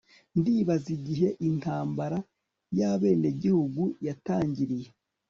Ndibaza 0.39 0.87
igihe 0.97 1.27
Intambara 1.49 2.17
yabenegihugu 2.79 3.83
yatangiriye 4.07 4.89